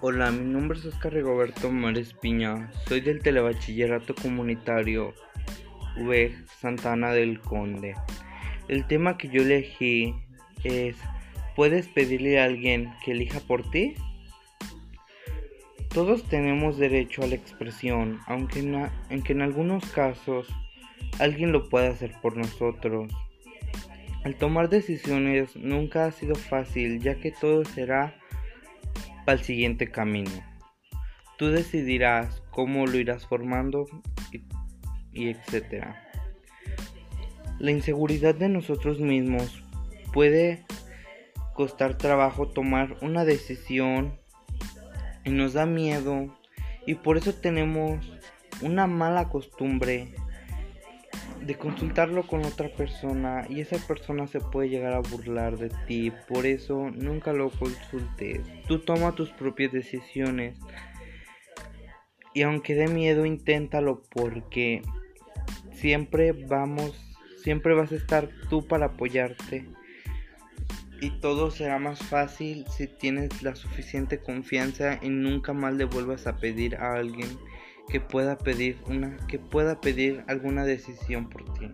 Hola, 0.00 0.30
mi 0.30 0.44
nombre 0.44 0.78
es 0.78 0.86
Oscar 0.86 1.12
Rigoberto 1.12 1.72
Mares 1.72 2.14
Piña, 2.14 2.70
soy 2.86 3.00
del 3.00 3.20
Telebachillerato 3.20 4.14
Comunitario 4.14 5.12
V 5.96 6.36
Santana 6.60 7.12
del 7.12 7.40
Conde. 7.40 7.96
El 8.68 8.86
tema 8.86 9.18
que 9.18 9.28
yo 9.28 9.42
elegí 9.42 10.14
es 10.62 10.96
¿Puedes 11.56 11.88
pedirle 11.88 12.38
a 12.38 12.44
alguien 12.44 12.92
que 13.04 13.10
elija 13.10 13.40
por 13.40 13.68
ti? 13.72 13.96
Todos 15.92 16.22
tenemos 16.28 16.78
derecho 16.78 17.24
a 17.24 17.26
la 17.26 17.34
expresión, 17.34 18.20
aunque 18.28 18.60
en, 18.60 18.88
aunque 19.10 19.32
en 19.32 19.42
algunos 19.42 19.84
casos 19.90 20.46
alguien 21.18 21.50
lo 21.50 21.68
pueda 21.68 21.88
hacer 21.88 22.14
por 22.22 22.36
nosotros. 22.36 23.10
El 24.24 24.36
tomar 24.36 24.68
decisiones 24.68 25.56
nunca 25.56 26.04
ha 26.04 26.12
sido 26.12 26.36
fácil, 26.36 27.00
ya 27.00 27.16
que 27.16 27.32
todo 27.32 27.64
será 27.64 28.14
al 29.30 29.42
siguiente 29.42 29.90
camino. 29.90 30.30
Tú 31.36 31.48
decidirás 31.48 32.42
cómo 32.50 32.86
lo 32.86 32.98
irás 32.98 33.26
formando 33.26 33.86
y, 34.32 34.42
y 35.12 35.28
etcétera. 35.30 36.04
La 37.58 37.70
inseguridad 37.70 38.34
de 38.34 38.48
nosotros 38.48 39.00
mismos 39.00 39.62
puede 40.12 40.64
costar 41.54 41.98
trabajo 41.98 42.48
tomar 42.48 42.96
una 43.02 43.24
decisión 43.24 44.18
y 45.24 45.30
nos 45.30 45.54
da 45.54 45.66
miedo 45.66 46.34
y 46.86 46.94
por 46.94 47.18
eso 47.18 47.34
tenemos 47.34 48.12
una 48.62 48.86
mala 48.86 49.28
costumbre 49.28 50.14
de 51.48 51.56
consultarlo 51.56 52.26
con 52.26 52.44
otra 52.44 52.68
persona 52.68 53.46
y 53.48 53.62
esa 53.62 53.78
persona 53.78 54.26
se 54.26 54.38
puede 54.38 54.68
llegar 54.68 54.92
a 54.92 55.00
burlar 55.00 55.56
de 55.56 55.70
ti. 55.86 56.12
Por 56.28 56.44
eso 56.44 56.90
nunca 56.90 57.32
lo 57.32 57.48
consultes. 57.48 58.42
Tú 58.66 58.80
toma 58.80 59.14
tus 59.14 59.30
propias 59.30 59.72
decisiones. 59.72 60.58
Y 62.34 62.42
aunque 62.42 62.74
dé 62.74 62.86
miedo, 62.86 63.24
inténtalo 63.24 64.02
porque 64.10 64.82
siempre 65.72 66.32
vamos, 66.32 67.16
siempre 67.42 67.72
vas 67.72 67.92
a 67.92 67.96
estar 67.96 68.28
tú 68.50 68.66
para 68.66 68.84
apoyarte. 68.84 69.64
Y 71.00 71.18
todo 71.20 71.50
será 71.50 71.78
más 71.78 71.98
fácil 71.98 72.66
si 72.68 72.88
tienes 72.88 73.42
la 73.42 73.56
suficiente 73.56 74.18
confianza 74.18 74.98
y 75.00 75.08
nunca 75.08 75.54
más 75.54 75.72
le 75.72 75.86
vuelvas 75.86 76.26
a 76.26 76.36
pedir 76.36 76.76
a 76.76 76.92
alguien 76.92 77.38
que 77.88 78.00
pueda 78.00 78.38
pedir 78.38 78.78
una 78.86 79.16
que 79.28 79.38
pueda 79.38 79.80
pedir 79.80 80.24
alguna 80.26 80.64
decisión 80.64 81.28
por 81.28 81.44
ti. 81.54 81.70